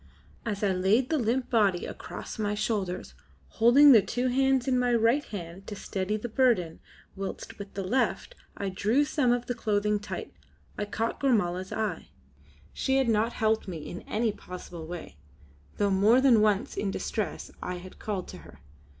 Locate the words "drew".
8.69-9.05